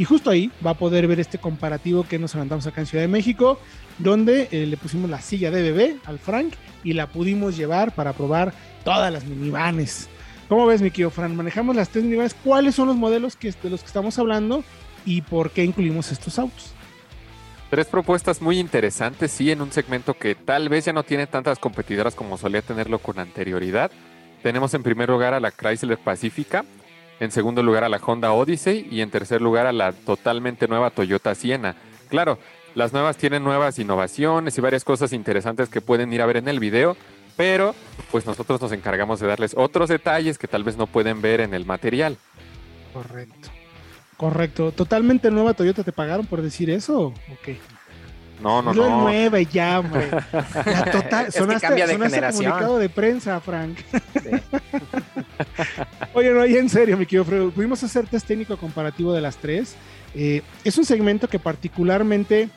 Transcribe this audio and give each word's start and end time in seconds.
Y 0.00 0.06
justo 0.06 0.30
ahí 0.30 0.50
va 0.64 0.70
a 0.70 0.78
poder 0.78 1.06
ver 1.06 1.20
este 1.20 1.36
comparativo 1.36 2.04
que 2.04 2.18
nos 2.18 2.34
aventamos 2.34 2.66
acá 2.66 2.80
en 2.80 2.86
Ciudad 2.86 3.04
de 3.04 3.08
México, 3.08 3.60
donde 3.98 4.48
eh, 4.50 4.64
le 4.64 4.78
pusimos 4.78 5.10
la 5.10 5.20
silla 5.20 5.50
de 5.50 5.60
bebé 5.60 5.98
al 6.06 6.18
Frank 6.18 6.54
y 6.82 6.94
la 6.94 7.06
pudimos 7.06 7.54
llevar 7.54 7.94
para 7.94 8.14
probar 8.14 8.54
todas 8.82 9.12
las 9.12 9.26
minivanes. 9.26 10.08
¿Cómo 10.48 10.64
ves, 10.64 10.80
mi 10.80 10.90
querido 10.90 11.10
Fran? 11.10 11.36
Manejamos 11.36 11.76
las 11.76 11.90
tres 11.90 12.04
minivanes. 12.04 12.34
¿Cuáles 12.42 12.76
son 12.76 12.88
los 12.88 12.96
modelos 12.96 13.36
que, 13.36 13.52
de 13.52 13.68
los 13.68 13.82
que 13.82 13.88
estamos 13.88 14.18
hablando 14.18 14.64
y 15.04 15.20
por 15.20 15.50
qué 15.50 15.64
incluimos 15.64 16.10
estos 16.10 16.38
autos? 16.38 16.72
Tres 17.68 17.86
propuestas 17.86 18.40
muy 18.40 18.58
interesantes, 18.58 19.30
sí, 19.30 19.50
en 19.50 19.60
un 19.60 19.70
segmento 19.70 20.14
que 20.14 20.34
tal 20.34 20.70
vez 20.70 20.86
ya 20.86 20.94
no 20.94 21.02
tiene 21.02 21.26
tantas 21.26 21.58
competidoras 21.58 22.14
como 22.14 22.38
solía 22.38 22.62
tenerlo 22.62 23.00
con 23.00 23.18
anterioridad. 23.18 23.90
Tenemos 24.42 24.72
en 24.72 24.82
primer 24.82 25.10
lugar 25.10 25.34
a 25.34 25.40
la 25.40 25.50
Chrysler 25.50 25.98
Pacifica, 25.98 26.64
en 27.20 27.30
segundo 27.30 27.62
lugar 27.62 27.84
a 27.84 27.88
la 27.88 27.98
Honda 27.98 28.32
Odyssey 28.32 28.88
y 28.90 29.02
en 29.02 29.10
tercer 29.10 29.40
lugar 29.42 29.66
a 29.66 29.72
la 29.72 29.92
totalmente 29.92 30.66
nueva 30.66 30.90
Toyota 30.90 31.34
Siena. 31.34 31.76
Claro, 32.08 32.38
las 32.74 32.92
nuevas 32.92 33.16
tienen 33.16 33.44
nuevas 33.44 33.78
innovaciones 33.78 34.56
y 34.56 34.60
varias 34.60 34.84
cosas 34.84 35.12
interesantes 35.12 35.68
que 35.68 35.80
pueden 35.80 36.12
ir 36.12 36.22
a 36.22 36.26
ver 36.26 36.38
en 36.38 36.48
el 36.48 36.58
video, 36.58 36.96
pero 37.36 37.74
pues 38.10 38.26
nosotros 38.26 38.60
nos 38.60 38.72
encargamos 38.72 39.20
de 39.20 39.26
darles 39.26 39.54
otros 39.56 39.88
detalles 39.88 40.38
que 40.38 40.48
tal 40.48 40.64
vez 40.64 40.76
no 40.76 40.86
pueden 40.86 41.20
ver 41.20 41.40
en 41.40 41.54
el 41.54 41.66
material. 41.66 42.16
Correcto. 42.92 43.50
Correcto. 44.16 44.72
¿Totalmente 44.72 45.30
nueva 45.30 45.54
Toyota 45.54 45.82
te 45.82 45.92
pagaron 45.92 46.26
por 46.26 46.42
decir 46.42 46.70
eso? 46.70 47.06
Ok. 47.32 47.56
No, 48.42 48.62
no, 48.62 48.72
no. 48.72 48.88
no. 48.88 49.02
nueva 49.02 49.40
y 49.40 49.46
ya, 49.46 49.80
hombre. 49.80 50.08
La 50.32 50.90
total, 50.90 51.26
es 51.26 51.34
que 51.34 51.60
cambia 51.60 51.86
de 51.86 51.98
generación. 51.98 52.44
comunicado 52.44 52.78
de 52.78 52.88
prensa, 52.88 53.40
Frank. 53.40 53.78
Sí. 54.22 54.30
Oye, 56.12 56.32
no, 56.32 56.44
y 56.44 56.56
en 56.56 56.68
serio, 56.68 56.96
mi 56.96 57.06
querido 57.06 57.24
Fredo, 57.24 57.50
pudimos 57.50 57.82
hacer 57.84 58.06
test 58.08 58.26
técnico 58.26 58.56
comparativo 58.56 59.12
de 59.12 59.20
las 59.20 59.36
tres. 59.36 59.76
Eh, 60.14 60.42
es 60.64 60.76
un 60.76 60.84
segmento 60.84 61.28
que 61.28 61.38
particularmente 61.38 62.48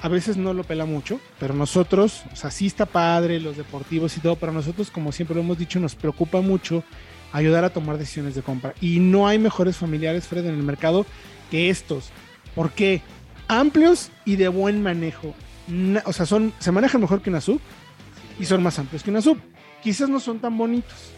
a 0.00 0.08
veces 0.08 0.38
no 0.38 0.54
lo 0.54 0.64
pela 0.64 0.86
mucho, 0.86 1.20
pero 1.38 1.52
nosotros, 1.52 2.24
o 2.32 2.36
sea, 2.36 2.50
sí 2.50 2.66
está 2.66 2.86
padre, 2.86 3.38
los 3.38 3.56
deportivos 3.56 4.16
y 4.16 4.20
todo, 4.20 4.36
pero 4.36 4.52
nosotros, 4.52 4.90
como 4.90 5.12
siempre 5.12 5.34
lo 5.34 5.42
hemos 5.42 5.58
dicho, 5.58 5.78
nos 5.78 5.94
preocupa 5.94 6.40
mucho 6.40 6.84
ayudar 7.32 7.64
a 7.64 7.70
tomar 7.70 7.98
decisiones 7.98 8.34
de 8.34 8.42
compra. 8.42 8.74
Y 8.80 8.98
no 8.98 9.28
hay 9.28 9.38
mejores 9.38 9.76
familiares, 9.76 10.26
Fred, 10.26 10.46
en 10.46 10.54
el 10.54 10.62
mercado 10.62 11.04
que 11.50 11.68
estos. 11.68 12.10
¿Por 12.54 12.72
qué? 12.72 13.02
Amplios 13.46 14.10
y 14.24 14.36
de 14.36 14.48
buen 14.48 14.82
manejo. 14.82 15.34
o 16.04 16.12
sea, 16.14 16.24
son, 16.24 16.54
se 16.58 16.72
manejan 16.72 17.02
mejor 17.02 17.20
que 17.20 17.28
una 17.28 17.42
sub 17.42 17.60
y 18.40 18.46
son 18.46 18.62
más 18.62 18.78
amplios 18.78 19.02
que 19.02 19.10
una 19.10 19.20
sub. 19.20 19.38
Quizás 19.82 20.08
no 20.08 20.18
son 20.18 20.38
tan 20.38 20.56
bonitos, 20.56 21.10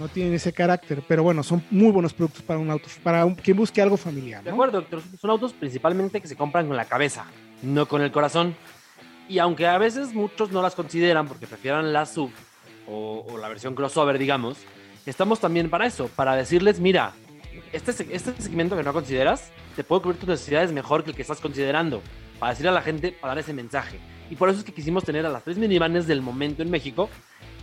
no 0.00 0.08
tienen 0.08 0.32
ese 0.32 0.52
carácter, 0.52 1.02
pero 1.06 1.22
bueno, 1.22 1.42
son 1.42 1.62
muy 1.70 1.92
buenos 1.92 2.14
productos 2.14 2.42
para 2.42 2.58
un 2.58 2.70
auto, 2.70 2.88
para 3.02 3.26
un, 3.26 3.34
quien 3.34 3.56
busque 3.56 3.82
algo 3.82 3.96
familiar. 3.96 4.40
¿no? 4.40 4.44
De 4.44 4.50
acuerdo, 4.50 4.80
doctor. 4.80 5.02
Son 5.20 5.30
autos 5.30 5.52
principalmente 5.52 6.20
que 6.20 6.26
se 6.26 6.36
compran 6.36 6.66
con 6.66 6.76
la 6.76 6.86
cabeza, 6.86 7.26
no 7.62 7.86
con 7.86 8.00
el 8.00 8.10
corazón. 8.10 8.56
Y 9.28 9.38
aunque 9.38 9.66
a 9.66 9.78
veces 9.78 10.14
muchos 10.14 10.50
no 10.50 10.62
las 10.62 10.74
consideran 10.74 11.28
porque 11.28 11.46
prefieran 11.46 11.92
la 11.92 12.06
sub 12.06 12.32
o, 12.88 13.26
o 13.28 13.38
la 13.38 13.48
versión 13.48 13.74
crossover, 13.74 14.18
digamos, 14.18 14.56
estamos 15.06 15.38
también 15.38 15.68
para 15.70 15.86
eso, 15.86 16.08
para 16.16 16.34
decirles, 16.34 16.80
mira, 16.80 17.12
este, 17.72 17.90
este 18.14 18.32
segmento 18.40 18.76
que 18.76 18.82
no 18.82 18.92
consideras, 18.92 19.52
te 19.76 19.84
puede 19.84 20.02
cubrir 20.02 20.18
tus 20.18 20.28
necesidades 20.28 20.72
mejor 20.72 21.04
que 21.04 21.10
el 21.10 21.16
que 21.16 21.22
estás 21.22 21.40
considerando, 21.40 22.02
para 22.38 22.50
decirle 22.50 22.70
a 22.70 22.74
la 22.74 22.82
gente, 22.82 23.12
para 23.12 23.34
dar 23.34 23.38
ese 23.38 23.52
mensaje. 23.52 23.98
Y 24.30 24.36
por 24.36 24.48
eso 24.48 24.60
es 24.60 24.64
que 24.64 24.72
quisimos 24.72 25.04
tener 25.04 25.26
a 25.26 25.28
las 25.28 25.44
tres 25.44 25.58
minivanes 25.58 26.06
del 26.06 26.22
momento 26.22 26.62
en 26.62 26.70
México, 26.70 27.10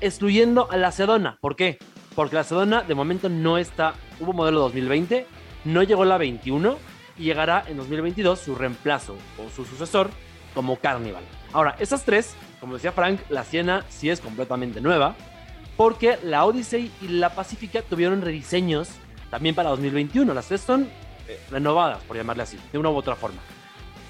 excluyendo 0.01 0.69
a 0.69 0.77
la 0.77 0.91
Sedona. 0.91 1.37
¿Por 1.41 1.55
qué? 1.55 1.79
Porque 2.17 2.35
la 2.35 2.43
Sedona 2.43 2.81
de 2.81 2.95
momento 2.95 3.29
no 3.29 3.59
está, 3.59 3.93
hubo 4.19 4.33
modelo 4.33 4.61
2020, 4.61 5.27
no 5.65 5.83
llegó 5.83 6.03
la 6.03 6.17
21 6.17 6.75
y 7.15 7.25
llegará 7.25 7.63
en 7.67 7.77
2022 7.77 8.39
su 8.39 8.55
reemplazo 8.55 9.15
o 9.37 9.51
su 9.55 9.65
sucesor 9.65 10.09
como 10.55 10.77
Carnival. 10.77 11.21
Ahora, 11.53 11.75
esas 11.77 12.05
tres, 12.05 12.33
como 12.59 12.73
decía 12.73 12.91
Frank, 12.91 13.19
la 13.29 13.43
Siena 13.43 13.85
sí 13.89 14.09
es 14.09 14.19
completamente 14.19 14.81
nueva, 14.81 15.15
porque 15.75 16.17
la 16.23 16.43
Odyssey 16.45 16.91
y 17.03 17.07
la 17.09 17.35
Pacífica 17.35 17.83
tuvieron 17.83 18.23
rediseños 18.23 18.89
también 19.29 19.53
para 19.53 19.69
2021. 19.69 20.33
Las 20.33 20.47
tres 20.47 20.61
son 20.61 20.89
eh, 21.27 21.39
renovadas, 21.51 22.03
por 22.05 22.17
llamarle 22.17 22.41
así, 22.41 22.57
de 22.71 22.79
una 22.79 22.89
u 22.89 22.95
otra 22.95 23.15
forma. 23.15 23.41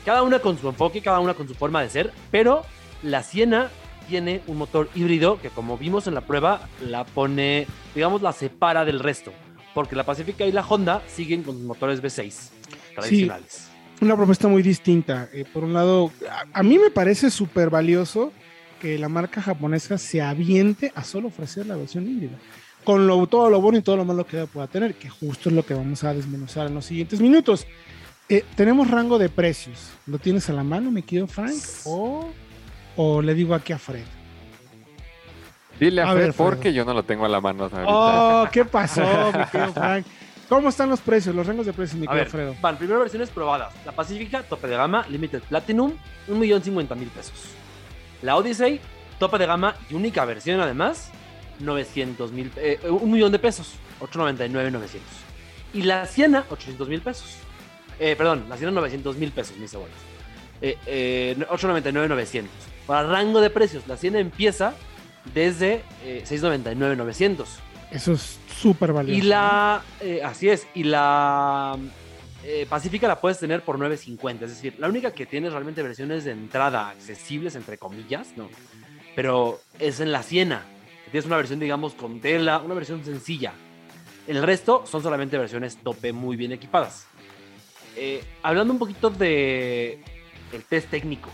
Cada 0.06 0.24
una 0.24 0.40
con 0.40 0.58
su 0.58 0.70
enfoque, 0.70 1.02
cada 1.02 1.20
una 1.20 1.34
con 1.34 1.46
su 1.46 1.56
forma 1.56 1.82
de 1.82 1.90
ser, 1.90 2.14
pero 2.32 2.64
la 3.04 3.22
Siena 3.22 3.70
tiene 4.08 4.42
un 4.48 4.58
motor 4.58 4.90
híbrido 4.96 5.40
que 5.42 5.50
como 5.50 5.78
vimos 5.78 6.08
en 6.08 6.14
la 6.14 6.22
prueba 6.22 6.68
la 6.82 7.04
pone, 7.04 7.68
digamos, 7.94 8.22
la 8.22 8.34
separa 8.34 8.86
del 8.86 9.00
resto, 9.00 9.32
porque 9.74 9.96
la 9.96 10.06
Pacífica 10.06 10.46
y 10.46 10.52
la 10.52 10.66
Honda 10.66 11.02
siguen 11.08 11.44
con 11.44 11.56
sus 11.56 11.64
motores 11.64 12.02
V6 12.02 12.50
tradicionales. 12.96 13.70
Sí, 14.00 14.06
una 14.06 14.16
propuesta 14.16 14.48
muy 14.48 14.64
distinta. 14.64 15.30
Eh, 15.34 15.46
por 15.52 15.64
un 15.64 15.74
lado, 15.74 16.12
a, 16.30 16.60
a 16.60 16.64
mí 16.64 16.78
me 16.78 16.92
parece 16.92 17.30
súper 17.30 17.70
valioso 17.70 18.32
que 18.80 18.98
la 18.98 19.10
marca 19.10 19.42
japonesa 19.42 19.98
se 19.98 20.22
aviente 20.22 20.92
a 20.96 21.04
solo 21.04 21.28
ofrecer 21.28 21.66
la 21.66 21.76
versión 21.76 22.08
híbrida. 22.08 22.38
Con 22.84 23.06
lo, 23.06 23.28
todo 23.28 23.50
lo 23.50 23.60
bueno 23.60 23.80
y 23.80 23.82
todo 23.82 23.98
lo 23.98 24.06
malo 24.06 24.26
que 24.26 24.46
pueda 24.46 24.68
tener, 24.68 24.96
que 24.96 25.10
justo 25.10 25.50
es 25.50 25.56
lo 25.56 25.66
que 25.66 25.74
vamos 25.74 26.04
a 26.04 26.14
desmenuzar 26.14 26.68
en 26.68 26.76
los 26.76 26.86
siguientes 26.86 27.20
minutos. 27.20 27.68
Eh, 28.30 28.46
tenemos 28.56 28.90
rango 28.90 29.18
de 29.18 29.30
precios. 29.30 29.92
¿Lo 30.06 30.20
tienes 30.20 30.50
a 30.50 30.54
la 30.54 30.64
mano, 30.64 30.92
mi 30.92 31.02
querido 31.02 31.28
Frank? 31.28 31.56
¿O, 31.86 32.30
o 32.98 33.22
le 33.22 33.34
digo 33.34 33.56
aquí 33.56 33.74
a 33.74 33.80
Fred? 33.80 34.04
Dile 35.80 36.02
a, 36.02 36.10
a 36.10 36.14
Fred, 36.14 36.26
ver, 36.26 36.34
porque 36.34 36.74
yo 36.74 36.84
no 36.84 36.94
lo 36.94 37.04
tengo 37.04 37.26
a 37.26 37.30
la 37.30 37.40
mano. 37.40 37.64
Ahorita. 37.64 37.86
Oh, 37.88 38.50
¿qué 38.52 38.66
pasó, 38.66 39.32
mi 39.32 39.46
querido 39.46 39.74
Frank? 39.74 40.06
¿Cómo 40.50 40.70
están 40.70 40.90
los 40.90 41.02
precios, 41.02 41.36
los 41.36 41.46
rangos 41.46 41.66
de 41.66 41.74
precios, 41.74 42.00
mi 42.00 42.08
querido 42.08 42.26
Fredo? 42.26 42.56
Van, 42.62 42.78
primero 42.78 43.00
versiones 43.00 43.30
probadas. 43.30 43.74
La 43.86 43.92
Pacífica, 43.92 44.44
tope 44.44 44.68
de 44.68 44.78
gama, 44.78 45.06
Limited 45.10 45.42
Platinum, 45.44 45.94
1.050.000 46.30 47.10
pesos. 47.10 47.50
La 48.22 48.38
Odyssey, 48.38 48.80
tope 49.20 49.38
de 49.38 49.46
gama 49.46 49.76
y 49.90 49.94
única 49.94 50.24
versión 50.26 50.62
además, 50.62 51.12
900 51.60 52.32
mil, 52.32 52.52
eh, 52.56 52.80
un 52.90 53.12
millón 53.12 53.32
de 53.32 53.40
pesos, 53.40 53.74
899,900. 54.00 55.08
Y 55.74 55.82
la 55.82 56.06
Siena, 56.06 56.46
800 56.50 56.88
mil 56.88 57.02
pesos. 57.02 57.38
Eh, 58.00 58.16
perdón, 58.16 58.46
la 58.48 58.56
Siena, 58.56 58.72
900 58.72 59.18
mil 59.18 59.32
pesos, 59.32 59.58
mis 59.58 59.70
cebollas. 59.70 59.98
Eh, 60.62 60.78
eh, 60.86 61.36
899,900. 61.50 62.77
Para 62.88 63.04
rango 63.08 63.42
de 63.42 63.50
precios, 63.52 63.88
la 63.88 63.98
Siena 63.98 64.20
empieza 64.20 64.74
desde 65.34 65.84
eh, 66.04 66.22
699,900. 66.26 67.50
Eso 67.92 68.14
es 68.14 68.40
súper 68.60 68.94
valioso. 68.94 69.20
Y 69.20 69.22
la, 69.22 69.84
eh, 70.02 70.22
así 70.24 70.50
es, 70.50 70.68
y 70.74 70.84
la 70.84 71.78
eh, 72.44 72.66
Pacífica 72.70 73.08
la 73.08 73.20
puedes 73.20 73.40
tener 73.40 73.62
por 73.62 73.78
9.50. 73.78 74.44
Es 74.44 74.50
decir, 74.52 74.76
la 74.80 74.88
única 74.88 75.12
que 75.12 75.26
tiene 75.26 75.50
realmente 75.50 75.84
versiones 75.84 76.24
de 76.24 76.32
entrada 76.32 76.90
accesibles, 76.90 77.56
entre 77.56 77.78
comillas, 77.78 78.30
¿no? 78.38 78.50
Pero 79.16 79.60
es 79.80 80.00
en 80.00 80.12
la 80.14 80.24
Siena. 80.24 80.64
Tienes 81.12 81.26
una 81.26 81.38
versión, 81.38 81.60
digamos, 81.60 81.94
con 81.94 82.22
tela, 82.22 82.60
una 82.60 82.74
versión 82.74 83.04
sencilla. 83.04 83.54
El 84.28 84.44
resto 84.44 84.86
son 84.86 85.04
solamente 85.04 85.38
versiones 85.38 85.78
tope 85.78 86.14
muy 86.14 86.36
bien 86.38 86.52
equipadas. 86.52 87.08
Eh, 87.96 88.24
hablando 88.44 88.74
un 88.74 88.80
poquito 88.80 89.10
de 89.10 90.00
el 90.54 90.64
test 90.64 90.90
técnico. 90.90 91.30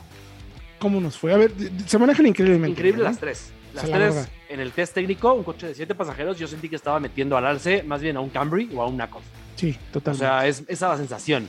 ¿Cómo 0.84 1.00
nos 1.00 1.18
fue? 1.18 1.34
A 1.34 1.38
ver, 1.38 1.54
se 1.88 1.98
manejan 1.98 2.28
increíblemente. 2.28 2.72
Increíble 2.72 3.04
¿no? 3.04 3.10
las 3.10 3.18
tres. 3.18 3.54
Las 3.74 3.86
tres, 3.86 4.28
en 4.50 4.60
el 4.60 4.74
test 4.74 4.94
técnico, 4.94 5.34
un 5.34 5.46
coche 5.46 5.68
de 5.68 5.74
siete 5.74 5.96
pasajeros, 5.96 6.38
yo 6.38 6.46
sentí 6.46 6.68
que 6.68 6.76
estaba 6.76 7.00
metiendo 7.00 7.38
al 7.38 7.46
alce 7.46 7.84
más 7.84 8.02
bien 8.02 8.18
a 8.18 8.20
un 8.20 8.30
Camry 8.30 8.70
o 8.76 8.82
a 8.82 8.88
un 8.88 8.98
Nacos. 8.98 9.24
Sí, 9.56 9.78
totalmente. 9.94 10.26
O 10.26 10.28
sea, 10.28 10.46
es, 10.46 10.66
esa 10.68 10.90
la 10.90 10.98
sensación. 10.98 11.48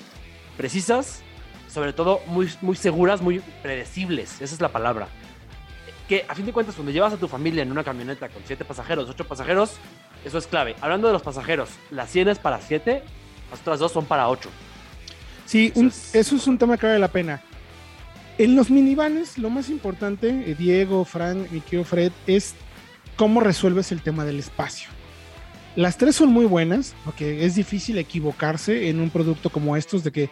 Precisas, 0.56 1.22
sobre 1.68 1.92
todo 1.92 2.20
muy, 2.26 2.48
muy 2.60 2.76
seguras, 2.76 3.22
muy 3.22 3.40
predecibles. 3.60 4.40
Esa 4.40 4.54
es 4.54 4.60
la 4.60 4.68
palabra. 4.68 5.08
Que 6.08 6.24
a 6.28 6.36
fin 6.36 6.46
de 6.46 6.52
cuentas, 6.52 6.76
cuando 6.76 6.92
llevas 6.92 7.12
a 7.12 7.16
tu 7.16 7.26
familia 7.26 7.64
en 7.64 7.72
una 7.72 7.82
camioneta 7.82 8.28
con 8.28 8.40
siete 8.46 8.64
pasajeros, 8.64 9.10
ocho 9.10 9.26
pasajeros, 9.26 9.72
eso 10.24 10.38
es 10.38 10.46
clave. 10.46 10.76
Hablando 10.80 11.08
de 11.08 11.12
los 11.12 11.22
pasajeros, 11.22 11.70
las 11.90 12.08
100 12.08 12.28
es 12.28 12.38
para 12.38 12.60
siete, 12.60 13.02
las 13.50 13.60
otras 13.62 13.80
dos 13.80 13.90
son 13.90 14.06
para 14.06 14.28
ocho. 14.28 14.48
Sí, 15.44 15.72
eso, 15.72 15.80
un, 15.80 15.88
es... 15.88 16.14
eso 16.14 16.36
es 16.36 16.46
un 16.46 16.56
tema 16.56 16.78
que 16.78 16.86
vale 16.86 17.00
la 17.00 17.08
pena. 17.08 17.42
En 18.36 18.56
los 18.56 18.68
minivanes, 18.68 19.38
lo 19.38 19.48
más 19.48 19.70
importante, 19.70 20.28
eh, 20.28 20.56
Diego, 20.58 21.04
Frank, 21.04 21.50
mi 21.52 21.60
querido 21.60 21.84
Fred, 21.84 22.10
es 22.26 22.54
cómo 23.14 23.40
resuelves 23.40 23.92
el 23.92 24.02
tema 24.02 24.24
del 24.24 24.40
espacio. 24.40 24.88
Las 25.76 25.98
tres 25.98 26.16
son 26.16 26.32
muy 26.32 26.44
buenas, 26.44 26.96
porque 27.04 27.44
es 27.44 27.54
difícil 27.54 27.96
equivocarse 27.96 28.88
en 28.88 28.98
un 28.98 29.10
producto 29.10 29.50
como 29.50 29.76
estos, 29.76 30.02
de 30.02 30.10
que, 30.10 30.30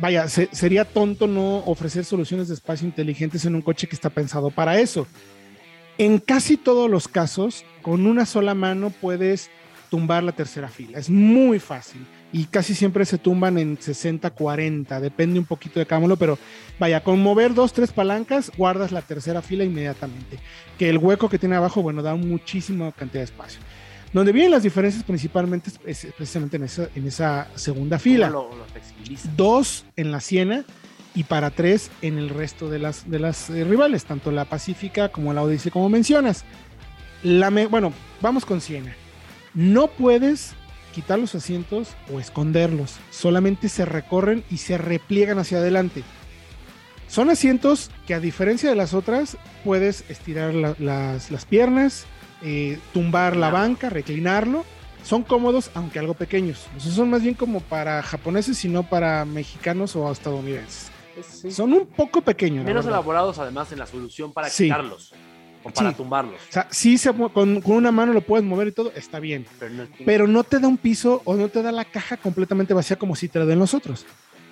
vaya, 0.00 0.28
se, 0.28 0.48
sería 0.52 0.84
tonto 0.84 1.28
no 1.28 1.58
ofrecer 1.58 2.04
soluciones 2.04 2.48
de 2.48 2.54
espacio 2.54 2.88
inteligentes 2.88 3.44
en 3.44 3.54
un 3.54 3.62
coche 3.62 3.86
que 3.86 3.94
está 3.94 4.10
pensado 4.10 4.50
para 4.50 4.80
eso. 4.80 5.06
En 5.96 6.18
casi 6.18 6.56
todos 6.56 6.90
los 6.90 7.06
casos, 7.06 7.64
con 7.82 8.06
una 8.06 8.26
sola 8.26 8.54
mano 8.54 8.90
puedes 8.90 9.48
tumbar 9.90 10.24
la 10.24 10.32
tercera 10.32 10.68
fila. 10.68 10.98
Es 10.98 11.08
muy 11.08 11.60
fácil 11.60 12.04
y 12.34 12.46
casi 12.46 12.74
siempre 12.74 13.04
se 13.06 13.16
tumban 13.16 13.58
en 13.58 13.78
60-40, 13.78 14.98
depende 14.98 15.38
un 15.38 15.44
poquito 15.44 15.78
de 15.78 15.86
uno, 15.96 16.16
pero 16.16 16.36
vaya, 16.80 17.00
con 17.04 17.22
mover 17.22 17.54
dos, 17.54 17.72
tres 17.72 17.92
palancas, 17.92 18.50
guardas 18.56 18.90
la 18.90 19.02
tercera 19.02 19.40
fila 19.40 19.62
inmediatamente. 19.62 20.40
Que 20.76 20.90
el 20.90 20.98
hueco 20.98 21.28
que 21.28 21.38
tiene 21.38 21.54
abajo, 21.54 21.80
bueno, 21.80 22.02
da 22.02 22.16
muchísima 22.16 22.90
cantidad 22.90 23.20
de 23.20 23.26
espacio. 23.26 23.60
Donde 24.12 24.32
vienen 24.32 24.50
las 24.50 24.64
diferencias 24.64 25.04
principalmente 25.04 25.70
es 25.86 26.08
precisamente 26.16 26.56
en 26.56 26.64
esa, 26.64 26.88
en 26.96 27.06
esa 27.06 27.46
segunda 27.54 28.00
fila. 28.00 28.28
Lo, 28.28 28.52
lo 28.56 28.64
flexibiliza? 28.64 29.28
Dos 29.36 29.84
en 29.96 30.10
la 30.10 30.18
Siena 30.20 30.64
y 31.14 31.22
para 31.22 31.50
tres 31.50 31.92
en 32.02 32.18
el 32.18 32.30
resto 32.30 32.68
de 32.68 32.80
las, 32.80 33.08
de 33.08 33.20
las 33.20 33.48
eh, 33.50 33.62
rivales, 33.62 34.06
tanto 34.06 34.32
la 34.32 34.44
Pacífica 34.44 35.08
como 35.10 35.32
la 35.32 35.42
Odyssey, 35.42 35.70
como 35.70 35.88
mencionas. 35.88 36.44
La 37.22 37.50
me- 37.52 37.66
bueno, 37.66 37.92
vamos 38.20 38.44
con 38.44 38.60
Siena. 38.60 38.92
No 39.54 39.86
puedes 39.86 40.54
quitar 40.94 41.18
los 41.18 41.34
asientos 41.34 41.88
o 42.12 42.20
esconderlos, 42.20 42.96
solamente 43.10 43.68
se 43.68 43.84
recorren 43.84 44.44
y 44.50 44.58
se 44.58 44.78
repliegan 44.78 45.38
hacia 45.38 45.58
adelante. 45.58 46.02
Son 47.08 47.30
asientos 47.30 47.90
que 48.06 48.14
a 48.14 48.20
diferencia 48.20 48.68
de 48.70 48.76
las 48.76 48.94
otras, 48.94 49.36
puedes 49.64 50.04
estirar 50.08 50.54
la- 50.54 50.74
las, 50.78 51.30
las 51.30 51.44
piernas, 51.44 52.06
eh, 52.42 52.78
tumbar 52.92 53.36
la 53.36 53.50
banca, 53.50 53.90
reclinarlo. 53.90 54.64
Son 55.02 55.22
cómodos, 55.22 55.70
aunque 55.74 55.98
algo 55.98 56.14
pequeños. 56.14 56.66
Sea, 56.78 56.90
son 56.92 57.10
más 57.10 57.22
bien 57.22 57.34
como 57.34 57.60
para 57.60 58.02
japoneses, 58.02 58.56
sino 58.56 58.82
para 58.88 59.24
mexicanos 59.26 59.94
o 59.96 60.10
estadounidenses. 60.10 60.90
Es- 61.44 61.54
Son 61.54 61.72
un 61.72 61.86
poco 61.86 62.22
pequeños. 62.22 62.64
Menos 62.64 62.86
elaborados 62.86 63.38
además 63.38 63.70
en 63.72 63.78
la 63.80 63.86
solución 63.86 64.32
para 64.32 64.48
Sí. 64.48 64.64
quitarlos 64.64 65.12
o 65.64 65.70
para 65.70 65.90
Sí. 65.90 65.96
tumbarlos. 65.96 66.34
O 66.48 66.52
sea, 66.52 66.68
sí 66.70 66.96
se 66.98 67.12
con, 67.12 67.60
con 67.60 67.76
una 67.76 67.90
mano 67.90 68.12
lo 68.12 68.20
puedes 68.20 68.44
mover 68.46 68.68
y 68.68 68.72
todo, 68.72 68.92
está 68.94 69.18
bien. 69.18 69.46
Pero 69.58 69.74
no, 69.74 69.86
Pero 70.06 70.26
no 70.28 70.44
te 70.44 70.60
da 70.60 70.68
un 70.68 70.76
piso 70.78 71.22
o 71.24 71.34
no 71.34 71.48
te 71.48 71.62
da 71.62 71.72
la 71.72 71.84
caja 71.84 72.16
completamente 72.16 72.72
vacía 72.74 72.96
como 72.96 73.16
si 73.16 73.28
te 73.28 73.38
la 73.40 73.46
den 73.46 73.58
los 73.58 73.74
otros, 73.74 74.06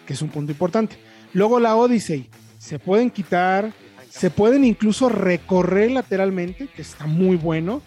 que 0.07 0.15
es 0.15 0.23
un 0.23 0.31
punto 0.31 0.51
importante. 0.53 0.97
Luego 1.35 1.61
la 1.61 1.77
Odyssey, 1.77 2.29
se 2.59 2.79
pueden 2.79 3.11
quitar, 3.11 3.73
se 4.11 4.31
pueden 4.31 4.65
incluso 4.65 5.09
recorrer 5.09 5.91
lateralmente, 5.93 6.67
que 6.69 6.83
está 6.83 7.07
muy 7.07 7.37
bueno. 7.37 7.83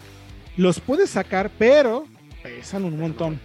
Los 0.56 0.80
puedes 0.80 1.10
sacar, 1.10 1.50
pero 1.58 2.06
pesan 2.42 2.84
un 2.84 2.98
montón. 2.98 3.38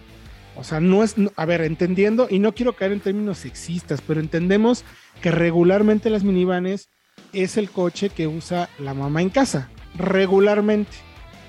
O 0.56 0.64
sea, 0.64 0.80
no 0.80 1.02
es, 1.02 1.14
a 1.36 1.44
ver, 1.46 1.62
entendiendo, 1.62 2.26
y 2.30 2.38
no 2.38 2.52
quiero 2.54 2.74
caer 2.74 2.92
en 2.92 3.00
términos 3.00 3.38
sexistas, 3.38 4.00
pero 4.06 4.20
entendemos 4.20 4.84
que 5.22 5.30
regularmente 5.30 6.10
las 6.10 6.24
minivanes 6.24 6.88
es 7.32 7.56
el 7.56 7.70
coche 7.70 8.10
que 8.10 8.26
usa 8.26 8.68
la 8.78 8.94
mamá 8.94 9.22
en 9.22 9.30
casa, 9.30 9.68
regularmente. 9.96 10.92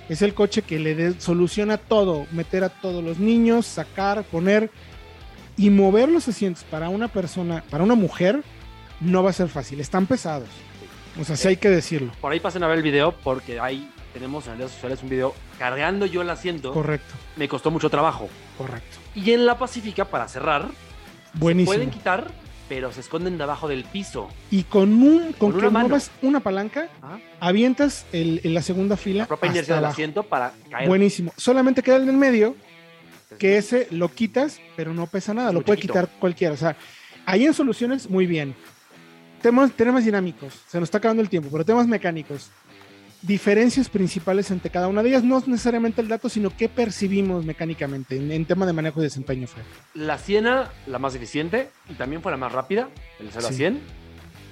Es 0.10 0.22
el 0.22 0.34
coche 0.34 0.62
que 0.62 0.80
le 0.80 0.96
dé- 0.96 1.20
soluciona 1.20 1.78
todo, 1.78 2.28
meter 2.32 2.64
a 2.64 2.70
todos 2.70 3.04
los 3.04 3.20
niños, 3.20 3.66
sacar, 3.66 4.24
poner 4.24 4.70
y 5.58 5.70
mover 5.70 6.10
los 6.10 6.28
asientos 6.28 6.64
para 6.66 6.90
una 6.90 7.08
persona, 7.08 7.64
para 7.70 7.84
una 7.84 7.96
mujer, 7.96 8.44
no 9.00 9.24
va 9.24 9.30
a 9.30 9.34
ser 9.34 9.48
fácil, 9.50 9.80
están 9.80 10.06
pesados. 10.06 10.50
O 11.20 11.24
sea, 11.24 11.36
sí 11.36 11.48
hay 11.48 11.58
que 11.58 11.70
decirlo. 11.70 12.12
Por 12.20 12.32
ahí 12.32 12.40
pasen 12.40 12.64
a 12.64 12.68
ver 12.68 12.78
el 12.78 12.84
video 12.84 13.12
porque 13.24 13.60
ahí 13.60 13.90
tenemos 14.14 14.48
en 14.48 14.58
redes 14.58 14.72
sociales 14.72 15.02
un 15.04 15.10
video 15.10 15.34
cargando 15.60 16.06
yo 16.06 16.22
el 16.22 16.30
asiento. 16.30 16.74
Correcto, 16.74 17.14
Me 17.36 17.48
costó 17.48 17.72
mucho 17.72 17.90
trabajo. 17.90 18.30
correcto. 18.58 18.98
Y 19.16 19.32
en 19.32 19.46
la 19.46 19.58
Pacífica, 19.58 20.06
para 20.06 20.28
cerrar, 20.28 20.68
Buenísimo. 21.36 21.74
pueden 21.74 21.92
quitar, 21.92 22.28
pero 22.69 22.92
se 22.92 23.01
esconden 23.01 23.38
debajo 23.38 23.68
del 23.68 23.83
piso. 23.83 24.30
Y 24.51 24.63
con 24.63 24.94
un, 24.94 25.33
con, 25.33 25.51
Con 25.51 25.60
que 25.62 25.68
una 25.68 26.00
una 26.21 26.39
palanca, 26.39 26.88
Ajá. 27.01 27.19
avientas 27.39 28.06
el, 28.12 28.42
en 28.44 28.54
la 28.54 28.62
segunda 28.62 28.98
fila. 28.98 29.24
La 29.24 29.27
propia 29.27 29.51
inercia 29.51 29.75
del 29.75 29.86
asiento 29.86 30.24
para 30.24 30.54
caer. 30.69 30.88
Buenísimo. 30.88 31.33
Solamente 31.38 31.81
queda 31.83 31.98
el 31.98 32.06
del 32.06 32.18
medio, 32.18 32.56
que 33.38 33.57
ese 33.57 33.88
lo 33.92 34.10
quitas, 34.10 34.60
pero 34.75 34.94
no 34.94 35.07
pesa 35.07 35.33
nada, 35.33 35.50
Es 35.50 35.54
lo 35.54 35.60
muy 35.60 35.65
puede 35.65 35.77
chiquito. 35.77 35.94
quitar 35.94 36.10
cualquiera. 36.19 36.54
O 36.54 36.57
sea, 36.57 36.75
ahí 37.25 37.45
en 37.45 37.54
soluciones, 37.54 38.10
muy 38.10 38.25
bien. 38.25 38.56
Temas, 39.42 39.71
temas 39.74 40.06
dinámicos, 40.06 40.54
se 40.69 40.80
nos 40.80 40.88
está 40.88 41.00
acabando 41.00 41.21
el 41.21 41.27
tiempo, 41.30 41.50
pero 41.51 41.65
temas 41.65 41.86
mecánicos. 41.86 42.50
Diferencias 43.24 43.88
principales 43.88 44.52
entre 44.52 44.70
cada 44.70 44.90
una 44.90 45.02
de 45.02 45.08
ellas, 45.10 45.24
no 45.24 45.38
es 45.38 45.48
necesariamente 45.48 46.02
el 46.02 46.10
dato, 46.10 46.28
sino 46.28 46.56
qué 46.56 46.68
percibimos 46.68 47.46
mecánicamente 47.46 48.18
en, 48.18 48.30
en 48.34 48.46
tema 48.46 48.66
de 48.66 48.74
manejo 48.74 49.00
y 49.00 49.04
desempeño, 49.04 49.48
Fred. 49.48 49.64
La 49.94 50.18
Siena, 50.18 50.70
la 50.88 51.00
más 51.00 51.16
eficiente 51.16 51.70
y 51.90 51.94
también 51.94 52.22
fue 52.22 52.31
la 52.34 52.38
más 52.38 52.52
rápida, 52.52 52.90
el 53.22 53.30
0 53.31 53.46
a 53.48 53.50
Sí. 53.50 53.56
100, 53.56 53.80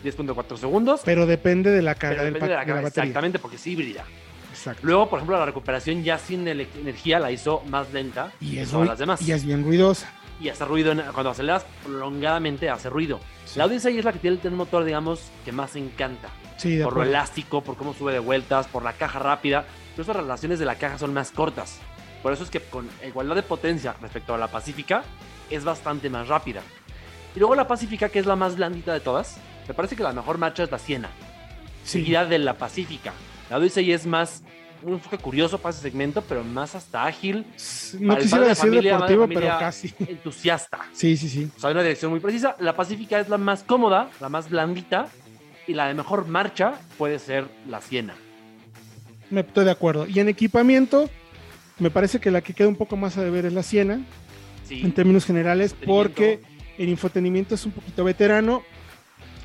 10.4 0.06 0.57
segundos. 0.57 1.01
Pero 1.03 1.25
depende 1.25 1.69
de 1.69 1.81
la 1.81 1.95
carga 1.95 2.23
del 2.23 2.33
depende 2.33 2.53
de 2.53 2.56
la 2.56 2.62
de 2.62 2.68
la 2.68 2.73
carga, 2.75 2.88
exactamente, 2.88 3.39
porque 3.39 3.57
es 3.57 3.68
híbrida. 3.68 4.06
Exacto. 4.51 4.81
Luego, 4.85 5.09
por 5.09 5.19
ejemplo, 5.19 5.38
la 5.38 5.45
recuperación 5.45 6.03
ya 6.03 6.18
sin 6.18 6.47
energía 6.47 7.19
la 7.19 7.29
hizo 7.31 7.62
más 7.68 7.91
lenta 7.91 8.31
Y 8.39 8.51
que 8.56 8.62
es, 8.62 8.69
todas 8.69 8.85
rui- 8.85 8.89
las 8.89 9.00
demás. 9.00 9.21
y 9.21 9.31
es 9.33 9.45
bien 9.45 9.63
ruidosa. 9.65 10.09
Y 10.41 10.49
hace 10.49 10.65
ruido, 10.65 10.91
en- 10.91 11.01
cuando 11.13 11.29
aceleras 11.29 11.65
prolongadamente 11.83 12.69
hace 12.69 12.89
ruido. 12.89 13.19
Sí. 13.45 13.59
La 13.59 13.65
Odyssey 13.65 13.97
es 13.99 14.05
la 14.05 14.11
que 14.11 14.19
tiene 14.19 14.39
el 14.43 14.51
motor, 14.51 14.83
digamos, 14.83 15.29
que 15.45 15.51
más 15.51 15.75
encanta. 15.75 16.29
Sí, 16.57 16.75
de 16.77 16.83
por 16.83 16.95
lo 16.95 17.03
elástico, 17.03 17.61
por 17.61 17.75
cómo 17.77 17.93
sube 17.93 18.11
de 18.13 18.19
vueltas, 18.19 18.67
por 18.67 18.83
la 18.83 18.93
caja 18.93 19.19
rápida. 19.19 19.65
Incluso 19.91 20.13
las 20.13 20.23
relaciones 20.23 20.57
de 20.59 20.65
la 20.65 20.75
caja 20.75 20.97
son 20.97 21.13
más 21.13 21.31
cortas. 21.31 21.79
Por 22.23 22.33
eso 22.33 22.43
es 22.43 22.49
que 22.49 22.59
con 22.59 22.88
igualdad 23.05 23.35
de 23.35 23.43
potencia 23.43 23.95
respecto 24.01 24.33
a 24.33 24.38
la 24.38 24.47
Pacífica, 24.47 25.03
es 25.49 25.63
bastante 25.63 26.09
más 26.09 26.27
rápida. 26.27 26.61
Y 27.35 27.39
luego 27.39 27.55
la 27.55 27.67
Pacífica, 27.67 28.09
que 28.09 28.19
es 28.19 28.25
la 28.25 28.35
más 28.35 28.55
blandita 28.55 28.94
de 28.94 28.99
todas, 28.99 29.37
me 29.67 29.73
parece 29.73 29.95
que 29.95 30.03
la 30.03 30.13
mejor 30.13 30.37
marcha 30.37 30.63
es 30.63 30.71
la 30.71 30.79
Siena, 30.79 31.09
Sí. 31.83 31.99
seguida 31.99 32.25
de 32.25 32.39
la 32.39 32.53
Pacífica. 32.55 33.13
La 33.49 33.57
Odyssey 33.57 33.91
es 33.91 34.05
más 34.05 34.44
un 34.83 34.94
enfoque 34.94 35.18
curioso 35.18 35.57
para 35.57 35.72
ese 35.74 35.81
segmento, 35.81 36.22
pero 36.22 36.44
más 36.44 36.75
hasta 36.75 37.06
ágil, 37.06 37.45
No 38.00 38.18
quisiera 38.18 38.48
decir 38.48 38.69
familia, 38.69 38.98
madre 39.00 39.13
de 39.16 39.19
deportivo, 39.19 39.28
pero 39.42 39.60
casi. 39.60 39.94
entusiasta. 40.07 40.80
Sí, 40.94 41.16
sí, 41.18 41.30
sí. 41.30 41.50
O 41.56 41.60
sea, 41.60 41.69
hay 41.69 41.74
una 41.74 41.83
dirección 41.83 42.12
muy 42.12 42.19
precisa. 42.19 42.56
La 42.60 42.75
Pacífica 42.75 43.19
es 43.19 43.30
la 43.30 43.38
más 43.38 43.63
cómoda, 43.63 44.10
la 44.19 44.30
más 44.30 44.50
blandita, 44.50 45.07
y 45.68 45.74
la 45.74 45.88
de 45.88 45.94
mejor 45.94 46.28
marcha 46.28 46.74
puede 46.98 47.19
ser 47.19 47.45
la 47.69 47.81
Siena. 47.81 48.16
Me 49.30 49.42
estoy 49.42 49.66
de 49.66 49.72
acuerdo. 49.72 50.07
Y 50.07 50.19
en 50.19 50.28
equipamiento, 50.28 51.10
me 51.80 51.89
parece 51.92 52.19
que 52.19 52.31
la 52.31 52.42
que 52.42 52.54
queda 52.54 52.68
un 52.68 52.75
poco 52.75 52.98
más 52.98 53.18
a 53.18 53.24
deber 53.24 53.45
es 53.45 53.54
la 53.54 53.63
Siena, 53.63 54.01
Sí. 54.68 54.81
en 54.83 54.92
términos 54.94 55.25
generales, 55.25 55.75
porque 55.86 56.39
el 56.78 56.89
infotenimiento 56.89 57.56
es 57.56 57.66
un 57.66 57.72
poquito 57.74 58.04
veterano. 58.04 58.63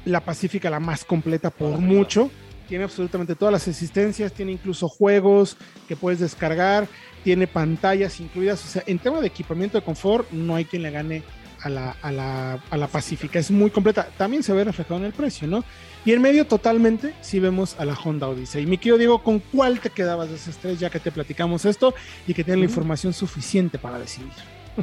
La 0.05 0.21
Pacífica, 0.21 0.71
la 0.71 0.79
más 0.81 1.05
completa 1.05 1.51
por 1.51 1.79
mucho. 1.79 2.31
Tiene 2.69 2.85
absolutamente 2.85 3.35
todas 3.35 3.53
las 3.53 3.69
existencias, 3.69 4.33
tiene 4.33 4.53
incluso 4.53 4.89
juegos 4.89 5.57
que 5.89 5.97
puedes 5.97 6.21
descargar, 6.21 6.89
tiene 7.25 7.47
pantallas 7.47 8.21
incluidas. 8.21 8.65
O 8.65 8.69
sea, 8.69 8.83
en 8.87 8.99
tema 8.99 9.21
de 9.21 9.29
equipamiento 9.29 9.79
de 9.79 9.85
confort, 9.85 10.31
no 10.33 10.55
hay 10.57 10.65
quien 10.65 10.83
le 10.83 10.91
gane 10.91 11.23
a 11.63 11.69
la, 11.69 11.97
a 12.03 12.13
la, 12.13 12.61
a 12.71 12.77
la 12.77 12.87
Pacífica. 12.87 13.39
Es 13.39 13.51
muy 13.51 13.71
completa. 13.71 14.09
También 14.17 14.43
se 14.43 14.53
ve 14.53 14.63
reflejado 14.65 14.97
en 14.99 15.07
el 15.07 15.13
precio, 15.13 15.49
¿no? 15.49 15.65
Y 16.05 16.13
en 16.13 16.23
medio, 16.23 16.47
totalmente, 16.47 17.15
sí 17.21 17.41
vemos 17.41 17.75
a 17.79 17.85
la 17.85 17.95
Honda 17.95 18.29
Odyssey. 18.29 18.63
Y 18.63 18.67
mi 18.67 18.79
querido 18.79 18.99
Diego, 18.99 19.23
¿con 19.23 19.41
cuál 19.41 19.81
te 19.81 19.91
quedabas 19.91 20.29
de 20.29 20.37
esas 20.37 20.57
tres 20.59 20.79
ya 20.79 20.91
que 20.91 21.01
te 21.01 21.11
platicamos 21.11 21.65
esto 21.65 21.95
y 22.27 22.35
que 22.35 22.45
tienen 22.45 22.61
la 22.61 22.67
Mm. 22.67 22.71
información 22.71 23.13
suficiente 23.13 23.79
para 23.79 23.99
decidir? 23.99 24.31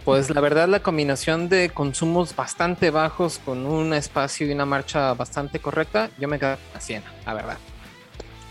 Pues 0.04 0.32
la 0.32 0.42
verdad 0.42 0.68
la 0.68 0.82
combinación 0.82 1.50
de 1.50 1.70
consumos 1.70 2.36
bastante 2.36 2.90
bajos 2.90 3.40
con 3.46 3.68
un 3.68 3.94
espacio 3.94 4.48
y 4.48 4.52
una 4.52 4.66
marcha 4.66 5.14
bastante 5.14 5.60
correcta, 5.60 6.10
yo 6.18 6.28
me 6.28 6.40
quedo 6.40 6.58
la 6.74 6.82
Siena, 6.82 7.06
la 7.28 7.36
verdad. 7.36 7.58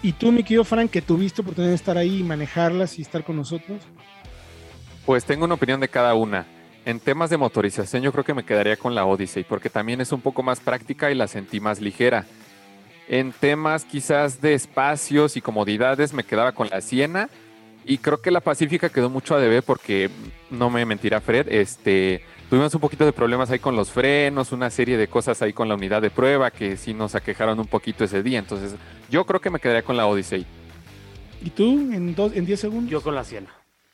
Y 0.03 0.13
tú, 0.13 0.33
mi 0.33 0.43
querido 0.43 0.65
Frank, 0.65 0.91
que 0.91 1.01
tuviste 1.01 1.43
oportunidad 1.43 1.71
de 1.71 1.77
estar 1.77 1.97
ahí 1.97 2.19
y 2.19 2.23
manejarlas 2.25 2.99
y 2.99 3.03
estar 3.03 3.23
con 3.23 3.37
nosotros. 3.37 3.81
Pues 5.07 5.25
tengo 5.25 5.45
una 5.45 5.55
opinión 5.55 5.81
de 5.81 5.89
cada 5.89 6.15
una. 6.15 6.47
En 6.85 6.99
temas 6.99 7.31
de 7.31 7.37
motorización 7.37 8.03
yo 8.03 8.11
creo 8.11 8.25
que 8.25 8.35
me 8.35 8.45
quedaría 8.45 8.77
con 8.77 8.97
la 8.97 9.05
Odyssey 9.05 9.45
porque 9.45 9.71
también 9.71 10.01
es 10.01 10.11
un 10.11 10.21
poco 10.21 10.43
más 10.43 10.59
práctica 10.59 11.13
y 11.13 11.15
la 11.15 11.29
sentí 11.29 11.61
más 11.61 11.81
ligera. 11.81 12.27
En 13.09 13.33
temas 13.33 13.85
quizás 13.85 14.41
de 14.41 14.55
espacios 14.55 15.37
y 15.37 15.41
comodidades 15.41 16.13
me 16.13 16.25
quedaba 16.25 16.53
con 16.53 16.69
la 16.69 16.81
Siena 16.81 17.29
y 17.85 17.99
creo 17.99 18.21
que 18.21 18.31
la 18.31 18.41
Pacífica 18.41 18.89
quedó 18.89 19.11
mucho 19.11 19.35
a 19.35 19.41
deber 19.41 19.63
porque 19.63 20.11
no 20.51 20.71
me 20.71 20.85
mentirá 20.85 21.21
Fred, 21.21 21.49
este 21.51 22.23
tuvimos 22.51 22.75
un 22.75 22.81
poquito 22.83 23.05
de 23.07 23.13
problemas 23.13 23.51
ahí 23.51 23.59
con 23.59 23.75
los 23.77 23.91
frenos, 23.91 24.53
una 24.53 24.69
serie 24.71 24.97
de 24.99 25.09
cosas 25.09 25.41
ahí 25.43 25.53
con 25.55 25.69
la 25.69 25.75
unidad 25.75 26.03
de 26.03 26.11
prueba 26.11 26.51
que 26.51 26.77
sí 26.77 26.93
nos 26.95 27.15
aquejaron 27.15 27.59
un 27.59 27.67
poquito 27.67 28.05
ese 28.05 28.23
día, 28.23 28.39
entonces 28.39 28.75
yo 29.11 29.25
creo 29.25 29.41
que 29.41 29.51
me 29.51 29.59
quedaría 29.59 29.83
con 29.83 29.97
la 29.97 30.07
Odyssey. 30.07 30.45
¿Y 31.45 31.51
tú, 31.51 31.65
en, 31.93 32.15
dos, 32.15 32.33
en 32.35 32.45
10 32.47 32.61
segundos? 32.61 32.91
Yo 32.91 33.01
con 33.01 33.15
la 33.15 33.25
Siena. 33.25 33.49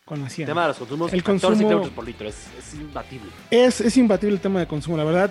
con 0.05 0.21
la 0.21 0.27
El 0.27 0.31
Siena. 0.33 0.51
tema 0.51 0.63
de 0.63 0.69
los 0.69 0.77
consumos, 0.79 1.13
El 1.13 1.23
14 1.23 1.47
consumo- 1.47 1.67
kilómetros 1.69 1.95
por 1.95 2.05
litro, 2.05 2.29
es, 2.29 2.47
es 2.59 2.75
imbatible. 2.75 3.31
Es, 3.51 3.81
es 3.81 3.97
imbatible 3.97 4.35
el 4.35 4.41
tema 4.41 4.61
de 4.61 4.67
consumo, 4.67 4.97
la 4.99 5.05
verdad. 5.05 5.31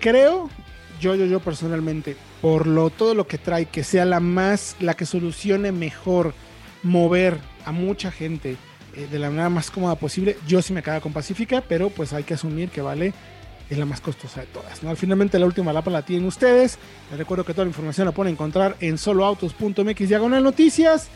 Creo, 0.00 0.50
yo, 1.00 1.14
yo, 1.14 1.26
yo 1.26 1.38
personalmente, 1.40 2.16
por 2.40 2.66
lo, 2.66 2.90
todo 2.90 3.14
lo 3.14 3.26
que 3.26 3.38
trae, 3.38 3.66
que 3.66 3.84
sea 3.84 4.04
la 4.04 4.18
más, 4.20 4.74
la 4.80 4.94
que 4.94 5.06
solucione 5.06 5.70
mejor 5.70 6.34
mover 6.82 7.38
a 7.64 7.72
mucha 7.72 8.10
gente 8.10 8.56
eh, 8.96 9.08
de 9.10 9.18
la 9.18 9.28
manera 9.28 9.48
más 9.48 9.70
cómoda 9.70 9.96
posible, 9.96 10.36
yo 10.46 10.62
sí 10.62 10.72
me 10.72 10.82
quedaba 10.82 11.00
con 11.00 11.12
Pacífica, 11.12 11.62
pero 11.66 11.90
pues 11.90 12.12
hay 12.12 12.24
que 12.24 12.34
asumir 12.34 12.68
que 12.68 12.80
vale, 12.80 13.12
es 13.70 13.78
la 13.78 13.86
más 13.86 14.00
costosa 14.00 14.40
de 14.40 14.46
todas. 14.46 14.80
Finalmente 14.98 15.38
la 15.38 15.46
última 15.46 15.72
lapa 15.72 15.90
la 15.90 16.02
tienen 16.02 16.26
ustedes. 16.26 16.78
Les 17.10 17.18
recuerdo 17.18 17.44
que 17.44 17.54
toda 17.54 17.64
la 17.64 17.70
información 17.70 18.06
la 18.06 18.12
pueden 18.12 18.34
encontrar 18.34 18.76
en 18.80 18.98
soloautos.mx 18.98 20.08
diagonal 20.08 20.42
noticias. 20.42 21.10